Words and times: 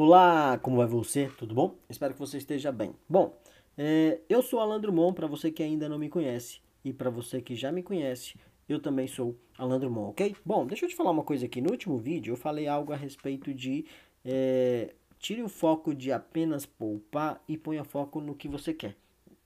Olá, 0.00 0.56
como 0.58 0.76
vai 0.76 0.86
você? 0.86 1.26
Tudo 1.36 1.56
bom? 1.56 1.74
Espero 1.90 2.14
que 2.14 2.20
você 2.20 2.38
esteja 2.38 2.70
bem. 2.70 2.94
Bom, 3.08 3.36
é, 3.76 4.20
eu 4.28 4.40
sou 4.42 4.60
Alan 4.60 4.80
Drummond, 4.80 5.12
para 5.12 5.26
você 5.26 5.50
que 5.50 5.60
ainda 5.60 5.88
não 5.88 5.98
me 5.98 6.08
conhece, 6.08 6.60
e 6.84 6.92
para 6.92 7.10
você 7.10 7.42
que 7.42 7.56
já 7.56 7.72
me 7.72 7.82
conhece, 7.82 8.36
eu 8.68 8.78
também 8.78 9.08
sou 9.08 9.34
Alan 9.58 9.80
Drummond, 9.80 10.10
ok? 10.10 10.36
Bom, 10.46 10.64
deixa 10.64 10.84
eu 10.84 10.88
te 10.88 10.94
falar 10.94 11.10
uma 11.10 11.24
coisa 11.24 11.46
aqui. 11.46 11.60
No 11.60 11.72
último 11.72 11.98
vídeo 11.98 12.30
eu 12.30 12.36
falei 12.36 12.68
algo 12.68 12.92
a 12.92 12.96
respeito 12.96 13.52
de 13.52 13.86
é, 14.24 14.94
tire 15.18 15.42
o 15.42 15.48
foco 15.48 15.92
de 15.92 16.12
apenas 16.12 16.64
poupar 16.64 17.42
e 17.48 17.58
ponha 17.58 17.82
foco 17.82 18.20
no 18.20 18.36
que 18.36 18.46
você 18.46 18.72
quer, 18.72 18.94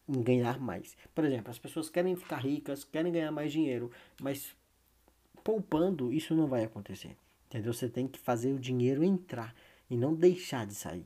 em 0.07 0.23
ganhar 0.23 0.61
mais. 0.61 0.95
Por 1.15 1.25
exemplo, 1.25 1.51
as 1.51 1.59
pessoas 1.59 1.89
querem 1.89 2.15
ficar 2.15 2.41
ricas, 2.41 2.85
querem 2.85 3.11
ganhar 3.11 3.33
mais 3.33 3.51
dinheiro, 3.51 3.91
mas 4.21 4.55
poupando 5.43 6.13
isso 6.13 6.35
não 6.35 6.47
vai 6.47 6.63
acontecer. 6.63 7.17
Entendeu? 7.49 7.73
Você 7.73 7.89
tem 7.89 8.07
que 8.07 8.19
fazer 8.19 8.53
o 8.53 8.59
dinheiro 8.59 9.03
entrar 9.03 9.55
e 9.93 9.97
não 9.97 10.15
deixar 10.15 10.67
de 10.67 10.75
sair, 10.75 11.05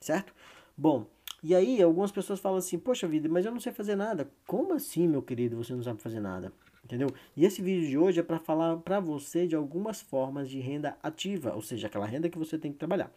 certo? 0.00 0.32
Bom, 0.76 1.06
e 1.42 1.56
aí 1.56 1.82
algumas 1.82 2.12
pessoas 2.12 2.38
falam 2.38 2.58
assim: 2.58 2.78
"Poxa 2.78 3.08
vida, 3.08 3.28
mas 3.28 3.44
eu 3.44 3.50
não 3.50 3.58
sei 3.58 3.72
fazer 3.72 3.96
nada". 3.96 4.30
Como 4.46 4.74
assim, 4.74 5.08
meu 5.08 5.20
querido, 5.20 5.56
você 5.56 5.74
não 5.74 5.82
sabe 5.82 6.00
fazer 6.00 6.20
nada? 6.20 6.52
Entendeu? 6.84 7.08
E 7.36 7.44
esse 7.44 7.60
vídeo 7.60 7.88
de 7.88 7.98
hoje 7.98 8.20
é 8.20 8.22
para 8.22 8.38
falar 8.38 8.76
para 8.76 9.00
você 9.00 9.44
de 9.44 9.56
algumas 9.56 10.00
formas 10.00 10.48
de 10.48 10.60
renda 10.60 10.96
ativa, 11.02 11.52
ou 11.52 11.60
seja, 11.60 11.88
aquela 11.88 12.06
renda 12.06 12.30
que 12.30 12.38
você 12.38 12.56
tem 12.56 12.72
que 12.72 12.78
trabalhar 12.78 13.12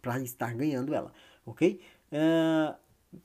para 0.00 0.18
estar 0.20 0.54
ganhando 0.54 0.94
ela, 0.94 1.12
ok? 1.44 1.78
Uh, 2.10 2.74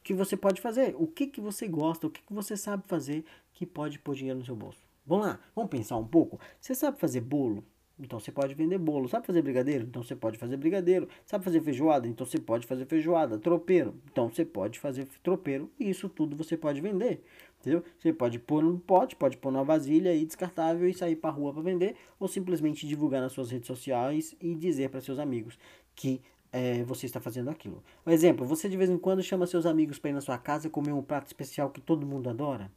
que 0.03 0.14
você 0.14 0.36
pode 0.36 0.59
fazer, 0.59 0.94
o 0.98 1.08
que, 1.08 1.28
que 1.28 1.40
você 1.40 1.70
gosta, 1.70 2.05
o 2.05 2.09
que, 2.09 2.22
que 2.22 2.34
você 2.34 2.58
sabe 2.58 2.84
fazer 2.86 3.23
que 3.53 3.66
pode 3.66 3.98
pôr 3.98 4.14
dinheiro 4.14 4.40
no 4.40 4.45
seu 4.45 4.55
bolso. 4.55 4.84
Vamos 5.05 5.28
lá, 5.28 5.40
vamos 5.55 5.72
pensar 5.72 5.95
um 5.95 6.08
pouco. 6.08 6.40
Você 6.59 6.76
sabe 6.76 7.00
fazer 7.00 7.22
bolo? 7.22 7.64
Então 8.00 8.20
você 8.20 8.32
pode 8.32 8.54
vender 8.56 8.78
bolo. 8.78 9.08
Sabe 9.08 9.26
fazer 9.26 9.42
brigadeiro? 9.42 9.86
Então 9.86 10.02
você 10.02 10.16
pode 10.16 10.38
fazer 10.38 10.58
brigadeiro. 10.58 11.08
Sabe 11.26 11.44
fazer 11.44 11.62
feijoada? 11.62 12.08
Então 12.08 12.26
você 12.26 12.40
pode 12.40 12.66
fazer 12.66 12.86
feijoada. 12.86 13.38
Tropeiro? 13.38 13.96
Então 14.12 14.30
você 14.30 14.44
pode 14.44 14.80
fazer 14.80 15.08
tropeiro. 15.22 15.70
Isso 15.80 16.09
tudo 16.09 16.36
você 16.36 16.58
pode 16.58 16.82
vender. 16.82 17.23
Entendeu? 17.62 17.84
Você 18.00 18.12
pode 18.12 18.40
pôr 18.40 18.64
num 18.64 18.78
pote, 18.78 19.16
pode 19.16 19.38
pôr 19.38 19.52
numa 19.52 19.64
vasilha 19.64 20.12
aí 20.12 20.26
descartável 20.26 20.90
e 20.90 20.94
sair 20.94 21.16
para 21.16 21.30
rua 21.30 21.54
para 21.54 21.62
vender. 21.62 21.95
Ou 22.20 22.28
simplesmente 22.28 22.88
divulgar 22.88 23.22
nas 23.22 23.32
suas 23.32 23.52
redes 23.52 23.67
sociais 23.67 24.36
e 24.42 24.56
dizer 24.56 24.89
para 24.89 25.00
seus 25.00 25.20
amigos 25.20 25.58
que 25.95 26.22
é, 26.52 26.84
você 26.84 27.06
está 27.06 27.20
fazendo 27.20 27.50
aquilo. 27.50 27.84
Um 28.06 28.12
exemplo, 28.12 28.45
você 28.45 28.70
de 28.70 28.78
vez 28.78 28.89
em 28.89 28.98
quando 28.98 29.23
chama 29.23 29.48
seus 29.48 29.66
amigos 29.66 29.98
para 29.98 30.12
ir 30.12 30.14
na 30.14 30.22
sua 30.22 30.38
casa 30.38 30.70
comer 30.70 30.92
um 30.92 31.02
prato 31.02 31.28
especial 31.28 31.70
que 31.70 31.82
todo 31.82 32.06
mundo 32.06 32.30
adora. 32.30 32.72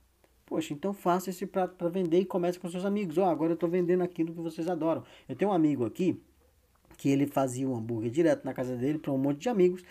Poxa, 0.46 0.72
então 0.72 0.94
faça 0.94 1.30
esse 1.30 1.44
prato 1.44 1.74
para 1.74 1.88
vender 1.88 2.20
e 2.20 2.24
comece 2.24 2.58
com 2.58 2.68
seus 2.70 2.84
amigos. 2.84 3.18
Ó, 3.18 3.26
oh, 3.26 3.28
agora 3.28 3.50
eu 3.50 3.54
estou 3.54 3.68
vendendo 3.68 4.02
aquilo 4.02 4.32
que 4.32 4.40
vocês 4.40 4.68
adoram. 4.68 5.02
Eu 5.28 5.34
tenho 5.34 5.50
um 5.50 5.54
amigo 5.54 5.84
aqui 5.84 6.20
que 6.96 7.08
ele 7.08 7.26
fazia 7.26 7.68
um 7.68 7.76
hambúrguer 7.76 8.10
direto 8.10 8.44
na 8.44 8.54
casa 8.54 8.76
dele 8.76 8.98
para 8.98 9.12
um 9.12 9.18
monte 9.18 9.40
de 9.40 9.48
amigos. 9.48 9.82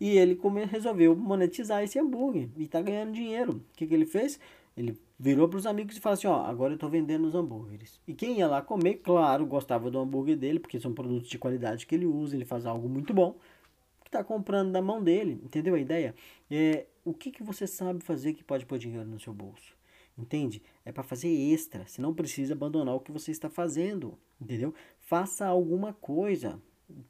E 0.00 0.16
ele 0.16 0.38
resolveu 0.70 1.16
monetizar 1.16 1.82
esse 1.82 1.98
hambúrguer 1.98 2.48
e 2.56 2.64
está 2.64 2.80
ganhando 2.80 3.12
dinheiro. 3.12 3.54
O 3.54 3.76
que, 3.76 3.86
que 3.86 3.94
ele 3.94 4.06
fez? 4.06 4.38
Ele 4.76 4.96
virou 5.18 5.48
para 5.48 5.58
os 5.58 5.66
amigos 5.66 5.96
e 5.96 6.00
falou 6.00 6.14
assim: 6.14 6.26
Ó, 6.26 6.42
agora 6.44 6.72
eu 6.72 6.76
estou 6.76 6.88
vendendo 6.88 7.26
os 7.26 7.34
hambúrgueres. 7.34 8.00
E 8.06 8.14
quem 8.14 8.38
ia 8.38 8.46
lá 8.46 8.62
comer, 8.62 8.96
claro, 8.96 9.44
gostava 9.46 9.90
do 9.90 9.98
hambúrguer 9.98 10.36
dele, 10.36 10.60
porque 10.60 10.78
são 10.78 10.92
produtos 10.92 11.28
de 11.28 11.38
qualidade 11.38 11.86
que 11.86 11.94
ele 11.94 12.06
usa, 12.06 12.36
ele 12.36 12.44
faz 12.44 12.66
algo 12.66 12.88
muito 12.88 13.14
bom, 13.14 13.36
que 14.02 14.08
está 14.08 14.22
comprando 14.22 14.70
da 14.70 14.82
mão 14.82 15.02
dele. 15.02 15.40
Entendeu 15.42 15.74
a 15.74 15.80
ideia? 15.80 16.14
É, 16.50 16.86
o 17.04 17.14
que, 17.14 17.30
que 17.30 17.42
você 17.42 17.66
sabe 17.66 18.04
fazer 18.04 18.34
que 18.34 18.44
pode 18.44 18.66
pôr 18.66 18.78
dinheiro 18.78 19.08
no 19.08 19.18
seu 19.18 19.32
bolso? 19.32 19.75
Entende? 20.16 20.62
É 20.84 20.90
para 20.90 21.02
fazer 21.02 21.28
extra. 21.28 21.86
Você 21.86 22.00
não 22.00 22.14
precisa 22.14 22.54
abandonar 22.54 22.94
o 22.94 23.00
que 23.00 23.12
você 23.12 23.30
está 23.30 23.50
fazendo. 23.50 24.18
Entendeu? 24.40 24.74
Faça 24.98 25.46
alguma 25.46 25.92
coisa 25.92 26.60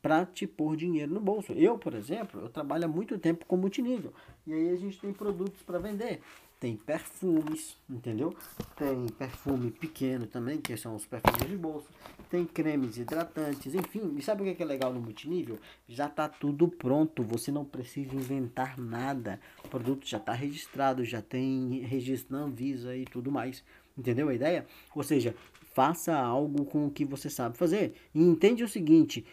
para 0.01 0.25
te 0.25 0.47
pôr 0.47 0.77
dinheiro 0.77 1.13
no 1.13 1.21
bolso. 1.21 1.53
Eu, 1.53 1.79
por 1.79 1.95
exemplo, 1.95 2.41
eu 2.41 2.49
trabalho 2.49 2.87
há 2.87 2.89
muito 2.89 3.19
tempo 3.19 3.45
com 3.47 3.57
multinível. 3.57 4.13
E 4.47 4.53
aí 4.53 4.71
a 4.71 4.77
gente 4.77 4.99
tem 4.99 5.13
produtos 5.13 5.63
para 5.63 5.79
vender 5.79 6.21
tem 6.59 6.77
perfumes, 6.77 7.77
entendeu? 7.89 8.35
Tem 8.77 9.07
perfume 9.09 9.71
pequeno 9.71 10.27
também, 10.27 10.59
que 10.59 10.77
são 10.77 10.95
os 10.95 11.05
perfumes 11.05 11.49
de 11.49 11.57
bolso. 11.57 11.87
Tem 12.31 12.45
cremes 12.45 12.97
hidratantes, 12.97 13.75
enfim. 13.75 14.15
E 14.17 14.23
sabe 14.23 14.43
o 14.43 14.57
que 14.57 14.63
é 14.63 14.67
legal 14.67 14.93
no 14.93 15.01
multinível? 15.01 15.59
Já 15.89 16.07
está 16.07 16.29
tudo 16.29 16.67
pronto, 16.69 17.23
você 17.23 17.53
não 17.53 17.65
precisa 17.65 18.15
inventar 18.15 18.79
nada. 18.79 19.39
O 19.65 19.69
produto 19.69 20.07
já 20.07 20.17
está 20.17 20.33
registrado, 20.33 21.05
já 21.05 21.21
tem 21.21 21.81
registro 21.81 22.37
na 22.37 22.45
Anvisa 22.45 22.97
e 22.97 23.05
tudo 23.05 23.31
mais. 23.31 23.63
Entendeu 23.97 24.29
a 24.29 24.35
ideia? 24.35 24.67
Ou 24.95 25.03
seja, 25.03 25.35
faça 25.75 26.17
algo 26.17 26.65
com 26.65 26.87
o 26.87 26.91
que 26.91 27.05
você 27.05 27.29
sabe 27.29 27.57
fazer. 27.57 27.95
E 28.15 28.21
entende 28.23 28.65
o 28.65 28.69
seguinte, 28.69 29.27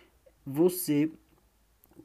você 0.45 1.09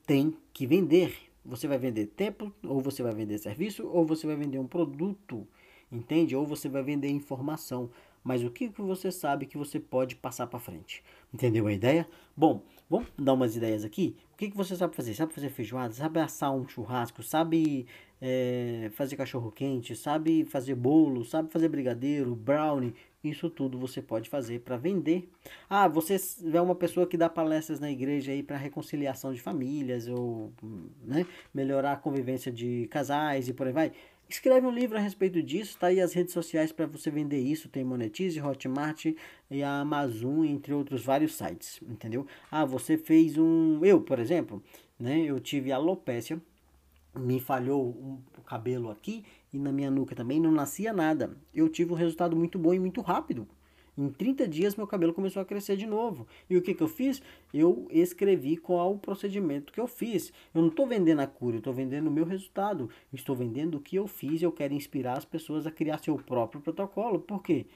tem 0.06 0.36
que 0.52 0.66
vender 0.66 1.27
você 1.44 1.66
vai 1.66 1.78
vender 1.78 2.06
tempo, 2.06 2.52
ou 2.62 2.80
você 2.80 3.02
vai 3.02 3.14
vender 3.14 3.38
serviço, 3.38 3.86
ou 3.86 4.04
você 4.04 4.26
vai 4.26 4.36
vender 4.36 4.58
um 4.58 4.66
produto, 4.66 5.46
entende? 5.90 6.36
Ou 6.36 6.46
você 6.46 6.68
vai 6.68 6.82
vender 6.82 7.08
informação. 7.08 7.90
Mas 8.22 8.42
o 8.44 8.50
que, 8.50 8.68
que 8.68 8.82
você 8.82 9.10
sabe 9.10 9.46
que 9.46 9.56
você 9.56 9.80
pode 9.80 10.16
passar 10.16 10.46
para 10.46 10.58
frente? 10.58 11.02
Entendeu 11.32 11.66
a 11.66 11.72
ideia? 11.72 12.06
Bom, 12.36 12.62
vamos 12.90 13.08
dar 13.18 13.32
umas 13.32 13.56
ideias 13.56 13.84
aqui. 13.84 14.16
O 14.34 14.36
que, 14.36 14.50
que 14.50 14.56
você 14.56 14.76
sabe 14.76 14.94
fazer? 14.94 15.14
Sabe 15.14 15.32
fazer 15.32 15.48
feijoada? 15.48 15.94
Sabe 15.94 16.20
assar 16.20 16.52
um 16.52 16.68
churrasco? 16.68 17.22
Sabe 17.22 17.86
é, 18.20 18.90
fazer 18.92 19.16
cachorro 19.16 19.50
quente? 19.50 19.94
Sabe 19.94 20.44
fazer 20.44 20.74
bolo? 20.74 21.24
Sabe 21.24 21.50
fazer 21.50 21.68
brigadeiro, 21.68 22.34
brownie? 22.34 22.94
Isso 23.22 23.50
tudo 23.50 23.78
você 23.78 24.00
pode 24.00 24.28
fazer 24.28 24.60
para 24.60 24.76
vender. 24.76 25.28
Ah, 25.68 25.88
você 25.88 26.16
é 26.52 26.60
uma 26.60 26.74
pessoa 26.74 27.06
que 27.06 27.16
dá 27.16 27.28
palestras 27.28 27.80
na 27.80 27.90
igreja 27.90 28.30
aí 28.30 28.42
para 28.42 28.56
reconciliação 28.56 29.32
de 29.32 29.40
famílias 29.40 30.06
ou 30.06 30.52
né, 31.02 31.26
melhorar 31.52 31.92
a 31.92 31.96
convivência 31.96 32.52
de 32.52 32.86
casais 32.88 33.48
e 33.48 33.52
por 33.52 33.66
aí 33.66 33.72
vai. 33.72 33.92
Escreve 34.28 34.66
um 34.66 34.70
livro 34.70 34.98
a 34.98 35.00
respeito 35.00 35.42
disso, 35.42 35.78
tá 35.78 35.86
aí 35.86 36.02
as 36.02 36.12
redes 36.12 36.34
sociais 36.34 36.70
para 36.70 36.86
você 36.86 37.10
vender 37.10 37.40
isso, 37.40 37.66
tem 37.66 37.82
Monetize, 37.82 38.38
Hotmart 38.40 39.06
e 39.50 39.62
a 39.62 39.80
Amazon, 39.80 40.44
entre 40.44 40.74
outros 40.74 41.02
vários 41.02 41.34
sites, 41.34 41.80
entendeu? 41.88 42.26
Ah, 42.50 42.66
você 42.66 42.98
fez 42.98 43.38
um, 43.38 43.82
eu, 43.82 44.02
por 44.02 44.18
exemplo, 44.18 44.62
né, 45.00 45.22
eu 45.22 45.40
tive 45.40 45.72
alopecia, 45.72 46.38
me 47.14 47.40
falhou 47.40 47.88
um 47.88 48.42
cabelo 48.42 48.90
aqui 48.90 49.24
e 49.52 49.58
na 49.58 49.72
minha 49.72 49.90
nuca 49.90 50.14
também 50.14 50.40
não 50.40 50.52
nascia 50.52 50.92
nada. 50.92 51.36
Eu 51.54 51.68
tive 51.68 51.92
um 51.92 51.96
resultado 51.96 52.36
muito 52.36 52.58
bom 52.58 52.72
e 52.74 52.78
muito 52.78 53.00
rápido. 53.00 53.46
Em 53.98 54.08
30 54.10 54.46
dias 54.46 54.76
meu 54.76 54.86
cabelo 54.86 55.12
começou 55.12 55.42
a 55.42 55.44
crescer 55.44 55.76
de 55.76 55.84
novo. 55.84 56.24
E 56.48 56.56
o 56.56 56.62
que, 56.62 56.72
que 56.72 56.82
eu 56.82 56.86
fiz? 56.86 57.20
Eu 57.52 57.88
escrevi 57.90 58.56
qual 58.56 58.94
o 58.94 58.98
procedimento 58.98 59.72
que 59.72 59.80
eu 59.80 59.88
fiz. 59.88 60.32
Eu 60.54 60.62
não 60.62 60.68
estou 60.68 60.86
vendendo 60.86 61.20
a 61.20 61.26
cura, 61.26 61.56
eu 61.56 61.58
estou 61.58 61.72
vendendo 61.72 62.06
o 62.06 62.10
meu 62.10 62.24
resultado. 62.24 62.88
estou 63.12 63.34
vendendo 63.34 63.76
o 63.76 63.80
que 63.80 63.96
eu 63.96 64.06
fiz 64.06 64.40
eu 64.40 64.52
quero 64.52 64.72
inspirar 64.72 65.18
as 65.18 65.24
pessoas 65.24 65.66
a 65.66 65.70
criar 65.72 65.98
seu 65.98 66.16
próprio 66.16 66.60
protocolo. 66.60 67.18
Por 67.18 67.42
quê? 67.42 67.66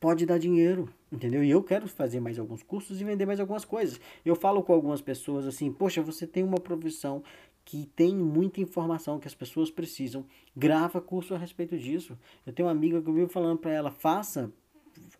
Pode 0.00 0.26
dar 0.26 0.36
dinheiro, 0.36 0.88
entendeu? 1.12 1.44
E 1.44 1.50
eu 1.50 1.62
quero 1.62 1.86
fazer 1.86 2.18
mais 2.18 2.36
alguns 2.36 2.60
cursos 2.60 3.00
e 3.00 3.04
vender 3.04 3.24
mais 3.24 3.38
algumas 3.38 3.64
coisas. 3.64 4.00
Eu 4.24 4.34
falo 4.34 4.60
com 4.64 4.72
algumas 4.72 5.00
pessoas 5.00 5.46
assim: 5.46 5.72
Poxa, 5.72 6.02
você 6.02 6.26
tem 6.26 6.42
uma 6.42 6.58
profissão 6.58 7.22
que 7.64 7.86
tem 7.94 8.14
muita 8.16 8.60
informação 8.60 9.18
que 9.18 9.28
as 9.28 9.34
pessoas 9.34 9.70
precisam. 9.70 10.24
Grava 10.56 11.00
curso 11.00 11.34
a 11.34 11.38
respeito 11.38 11.78
disso. 11.78 12.18
Eu 12.46 12.52
tenho 12.52 12.66
uma 12.66 12.72
amiga 12.74 13.00
que 13.00 13.08
eu 13.08 13.14
vivo 13.14 13.28
falando 13.28 13.58
para 13.58 13.72
ela: 13.72 13.90
faça 13.90 14.52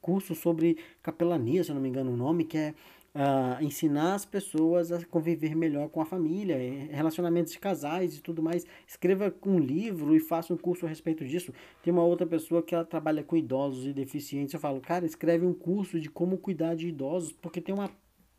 curso 0.00 0.34
sobre 0.34 0.76
capelania, 1.02 1.62
se 1.62 1.70
eu 1.70 1.74
não 1.74 1.82
me 1.82 1.88
engano 1.88 2.12
o 2.12 2.16
nome, 2.16 2.44
que 2.44 2.58
é 2.58 2.74
uh, 3.14 3.62
ensinar 3.62 4.14
as 4.14 4.24
pessoas 4.24 4.90
a 4.90 5.04
conviver 5.04 5.54
melhor 5.54 5.88
com 5.88 6.00
a 6.00 6.04
família, 6.04 6.56
relacionamentos 6.90 7.52
de 7.52 7.58
casais 7.58 8.16
e 8.16 8.20
tudo 8.20 8.42
mais. 8.42 8.66
Escreva 8.86 9.34
um 9.46 9.58
livro 9.58 10.14
e 10.14 10.20
faça 10.20 10.52
um 10.52 10.56
curso 10.56 10.86
a 10.86 10.88
respeito 10.88 11.24
disso. 11.24 11.52
Tem 11.82 11.92
uma 11.92 12.04
outra 12.04 12.26
pessoa 12.26 12.62
que 12.62 12.74
ela 12.74 12.84
trabalha 12.84 13.22
com 13.22 13.36
idosos 13.36 13.86
e 13.86 13.92
deficientes. 13.92 14.54
Eu 14.54 14.60
falo, 14.60 14.80
cara, 14.80 15.06
escreve 15.06 15.46
um 15.46 15.54
curso 15.54 16.00
de 16.00 16.10
como 16.10 16.38
cuidar 16.38 16.74
de 16.74 16.88
idosos, 16.88 17.32
porque 17.32 17.60
tem 17.60 17.74
uma 17.74 17.90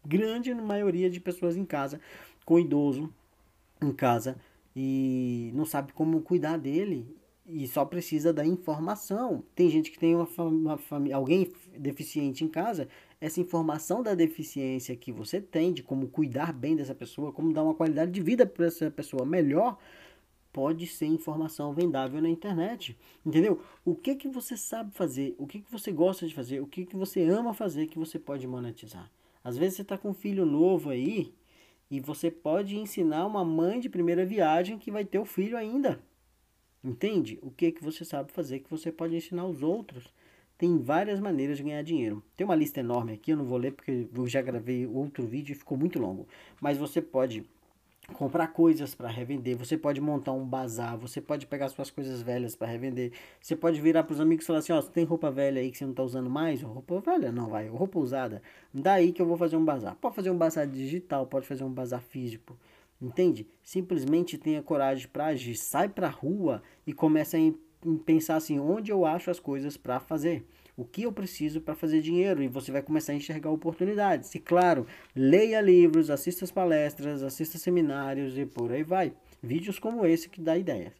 grande 0.06 0.54
maioria 0.54 1.10
de 1.10 1.20
pessoas 1.20 1.56
em 1.56 1.66
casa 1.66 2.00
com 2.46 2.60
idoso 2.60 3.10
em 3.84 3.94
casa 3.94 4.38
e 4.76 5.52
não 5.54 5.66
sabe 5.66 5.94
como 5.94 6.22
cuidar 6.22 6.58
dele 6.58 7.08
e 7.46 7.68
só 7.68 7.84
precisa 7.84 8.32
da 8.32 8.46
informação. 8.46 9.44
Tem 9.54 9.70
gente 9.70 9.92
que 9.92 10.00
tem 10.00 10.16
uma, 10.16 10.28
uma 10.40 10.78
família, 10.78 11.16
alguém 11.16 11.52
deficiente 11.78 12.44
em 12.44 12.48
casa, 12.48 12.88
essa 13.20 13.40
informação 13.40 14.02
da 14.02 14.16
deficiência 14.16 14.96
que 14.96 15.12
você 15.12 15.42
tem, 15.42 15.74
de 15.74 15.84
como 15.84 16.08
cuidar 16.08 16.54
bem 16.54 16.76
dessa 16.76 16.96
pessoa, 16.96 17.32
como 17.32 17.54
dar 17.54 17.64
uma 17.64 17.74
qualidade 17.74 18.12
de 18.12 18.22
vida 18.22 18.46
para 18.46 18.66
essa 18.66 18.90
pessoa 18.90 19.26
melhor, 19.26 19.78
pode 20.52 20.86
ser 20.88 21.08
informação 21.08 21.74
vendável 21.74 22.22
na 22.22 22.30
internet. 22.30 22.98
Entendeu? 23.26 23.62
O 23.84 23.96
que 23.96 24.16
que 24.16 24.28
você 24.28 24.56
sabe 24.56 24.92
fazer? 24.94 25.36
O 25.38 25.48
que 25.48 25.62
que 25.62 25.72
você 25.72 25.92
gosta 25.92 26.28
de 26.28 26.34
fazer? 26.34 26.62
O 26.62 26.68
que 26.68 26.86
que 26.86 26.96
você 26.96 27.24
ama 27.24 27.54
fazer 27.54 27.88
que 27.88 28.00
você 28.00 28.20
pode 28.20 28.48
monetizar? 28.48 29.12
Às 29.44 29.58
vezes 29.58 29.76
você 29.76 29.82
está 29.82 29.98
com 29.98 30.10
um 30.10 30.14
filho 30.14 30.46
novo 30.46 30.90
aí 30.90 31.34
e 31.94 32.00
você 32.00 32.32
pode 32.32 32.76
ensinar 32.76 33.24
uma 33.28 33.46
mãe 33.46 33.80
de 33.80 33.88
primeira 33.88 34.26
viagem 34.26 34.80
que 34.80 34.90
vai 34.90 35.06
ter 35.06 35.20
o 35.20 35.26
filho 35.26 35.56
ainda. 35.56 36.00
Entende? 36.84 37.38
O 37.40 37.52
que 37.52 37.72
que 37.72 37.84
você 37.84 38.04
sabe 38.04 38.32
fazer 38.32 38.62
que 38.62 38.70
você 38.72 38.92
pode 38.92 39.16
ensinar 39.16 39.46
os 39.46 39.62
outros. 39.62 40.12
tem 40.58 40.80
várias 40.80 41.20
maneiras 41.20 41.58
de 41.58 41.64
ganhar 41.64 41.84
dinheiro. 41.84 42.24
Tem 42.36 42.46
uma 42.46 42.56
lista 42.56 42.80
enorme 42.80 43.14
aqui, 43.14 43.30
eu 43.30 43.38
não 43.38 43.46
vou 43.46 43.60
ler 43.60 43.74
porque 43.74 44.08
eu 44.12 44.28
já 44.28 44.42
gravei 44.42 44.88
outro 44.88 45.24
vídeo 45.28 45.54
e 45.54 45.56
ficou 45.56 45.78
muito 45.78 46.00
longo. 46.00 46.28
Mas 46.60 46.80
você 46.80 47.00
pode 47.00 47.46
comprar 48.14 48.48
coisas 48.48 48.96
para 48.96 49.10
revender, 49.10 49.58
você 49.58 49.78
pode 49.78 50.00
montar 50.00 50.32
um 50.32 50.46
bazar, 50.46 50.98
você 50.98 51.20
pode 51.20 51.46
pegar 51.48 51.68
suas 51.70 51.92
coisas 51.92 52.22
velhas 52.22 52.56
para 52.56 52.68
revender, 52.68 53.12
você 53.42 53.56
pode 53.56 53.82
virar 53.82 54.04
para 54.04 54.14
os 54.14 54.22
amigos 54.22 54.46
e 54.46 54.48
falar 54.48 54.60
assim, 54.60 54.72
ó, 54.72 54.82
você 54.82 54.92
tem 54.92 55.04
roupa 55.04 55.30
velha 55.32 55.60
aí 55.60 55.72
que 55.72 55.78
você 55.78 55.84
não 55.84 55.92
está 55.92 56.04
usando 56.04 56.30
mais, 56.30 56.62
roupa 56.62 57.00
velha 57.00 57.32
não 57.32 57.50
vai, 57.50 57.68
roupa 57.68 58.00
usada, 58.00 58.42
daí 58.74 59.12
que 59.12 59.22
eu 59.22 59.26
vou 59.26 59.38
fazer 59.38 59.58
um 59.58 59.66
bazar. 59.66 59.96
Pode 59.96 60.16
fazer 60.16 60.30
um 60.30 60.38
bazar 60.38 60.68
digital, 60.68 61.26
pode 61.26 61.46
fazer 61.46 61.64
um 61.64 61.72
bazar 61.72 62.02
físico, 62.02 62.58
entende? 63.02 63.48
Simplesmente 63.62 64.38
tenha 64.38 64.62
coragem 64.62 65.08
para 65.08 65.26
agir, 65.26 65.56
sai 65.56 65.90
para 65.90 66.08
rua 66.08 66.62
e 66.88 66.94
comece 66.94 67.36
a 67.36 68.04
pensar 68.06 68.38
assim, 68.38 68.60
onde 68.60 68.92
eu 68.92 69.06
acho 69.06 69.30
as 69.30 69.40
coisas 69.40 69.76
para 69.76 70.00
fazer 70.00 70.46
o 70.76 70.84
que 70.84 71.04
eu 71.04 71.12
preciso 71.12 71.62
para 71.62 71.76
fazer 71.76 72.02
dinheiro 72.02 72.42
e 72.42 72.48
você 72.48 72.72
vai 72.72 72.82
começar 72.82 73.14
a 73.14 73.16
enxergar 73.16 73.52
oportunidades. 73.52 74.34
E 74.36 74.40
claro, 74.40 74.88
leia 75.16 75.62
livros, 75.62 76.10
assista 76.10 76.44
as 76.44 76.52
palestras, 76.52 77.24
assista 77.24 77.58
seminários 77.58 78.38
e 78.38 78.46
por 78.46 78.72
aí 78.72 78.84
vai. 78.84 79.14
Vídeos 79.42 79.80
como 79.80 80.06
esse 80.06 80.30
que 80.30 80.42
dá 80.42 80.58
ideias. 80.58 80.94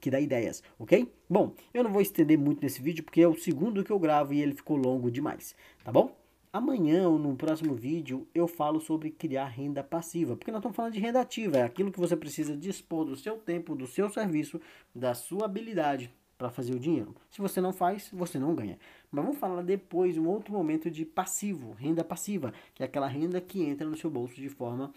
Que 0.00 0.10
dá 0.10 0.20
ideias, 0.20 0.62
ok? 0.78 1.12
Bom, 1.28 1.52
eu 1.74 1.82
não 1.82 1.92
vou 1.92 2.00
estender 2.00 2.38
muito 2.38 2.62
nesse 2.62 2.80
vídeo 2.80 3.02
porque 3.02 3.20
é 3.20 3.28
o 3.28 3.36
segundo 3.36 3.82
que 3.82 3.90
eu 3.90 3.98
gravo 3.98 4.32
e 4.32 4.40
ele 4.40 4.54
ficou 4.54 4.76
longo 4.76 5.10
demais, 5.10 5.56
tá 5.82 5.90
bom? 5.90 6.16
Amanhã 6.52 7.08
ou 7.08 7.18
no 7.18 7.36
próximo 7.36 7.74
vídeo 7.74 8.26
eu 8.34 8.46
falo 8.48 8.80
sobre 8.80 9.10
criar 9.10 9.46
renda 9.46 9.82
passiva, 9.82 10.36
porque 10.36 10.50
nós 10.50 10.60
estamos 10.60 10.76
falando 10.76 10.92
de 10.92 11.00
renda 11.00 11.20
ativa, 11.20 11.58
é 11.58 11.62
aquilo 11.64 11.92
que 11.92 11.98
você 11.98 12.16
precisa 12.16 12.56
dispor 12.56 13.04
do 13.04 13.16
seu 13.16 13.36
tempo, 13.36 13.74
do 13.74 13.86
seu 13.86 14.08
serviço, 14.08 14.60
da 14.94 15.12
sua 15.12 15.44
habilidade 15.44 16.10
para 16.36 16.50
fazer 16.50 16.74
o 16.74 16.78
dinheiro. 16.78 17.14
Se 17.30 17.40
você 17.40 17.60
não 17.60 17.72
faz, 17.72 18.10
você 18.12 18.38
não 18.38 18.54
ganha. 18.54 18.78
Mas 19.10 19.24
vamos 19.24 19.38
falar 19.38 19.62
depois, 19.62 20.18
um 20.18 20.26
outro 20.26 20.52
momento 20.52 20.90
de 20.90 21.04
passivo, 21.04 21.72
renda 21.72 22.04
passiva, 22.04 22.52
que 22.74 22.82
é 22.82 22.86
aquela 22.86 23.06
renda 23.06 23.40
que 23.40 23.62
entra 23.62 23.86
no 23.86 23.96
seu 23.96 24.10
bolso 24.10 24.34
de 24.34 24.48
forma 24.48 24.92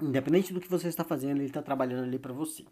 independente 0.00 0.52
do 0.52 0.60
que 0.60 0.68
você 0.68 0.88
está 0.88 1.04
fazendo, 1.04 1.38
ele 1.38 1.46
está 1.46 1.62
trabalhando 1.62 2.04
ali 2.04 2.18
para 2.18 2.32
você. 2.32 2.64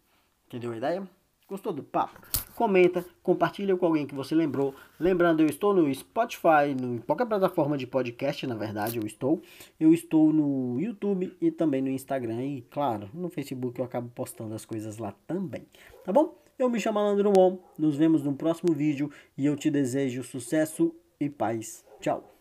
Entendeu 0.46 0.72
a 0.72 0.76
ideia? 0.76 1.08
Gostou 1.48 1.72
do 1.72 1.82
papo? 1.82 2.20
Comenta, 2.56 3.04
compartilha 3.22 3.76
com 3.76 3.86
alguém 3.86 4.06
que 4.06 4.14
você 4.14 4.34
lembrou. 4.34 4.74
Lembrando, 4.98 5.40
eu 5.40 5.46
estou 5.46 5.72
no 5.72 5.92
Spotify, 5.94 6.74
no, 6.80 6.96
em 6.96 6.98
qualquer 6.98 7.26
plataforma 7.26 7.78
de 7.78 7.86
podcast, 7.86 8.44
na 8.46 8.56
verdade, 8.56 8.98
eu 8.98 9.06
estou. 9.06 9.40
Eu 9.78 9.92
estou 9.92 10.32
no 10.32 10.80
YouTube 10.80 11.36
e 11.40 11.52
também 11.52 11.80
no 11.80 11.88
Instagram. 11.88 12.42
E, 12.44 12.62
claro, 12.62 13.08
no 13.14 13.28
Facebook 13.28 13.78
eu 13.78 13.84
acabo 13.84 14.08
postando 14.08 14.54
as 14.54 14.64
coisas 14.64 14.98
lá 14.98 15.12
também. 15.26 15.66
Tá 16.04 16.12
bom? 16.12 16.45
Eu 16.58 16.70
me 16.70 16.80
chamo 16.80 16.98
Alan 16.98 17.14
Drummond, 17.14 17.60
nos 17.78 17.96
vemos 17.96 18.22
no 18.22 18.34
próximo 18.34 18.72
vídeo 18.72 19.10
e 19.36 19.44
eu 19.44 19.56
te 19.56 19.70
desejo 19.70 20.24
sucesso 20.24 20.94
e 21.20 21.28
paz. 21.28 21.84
Tchau! 22.00 22.35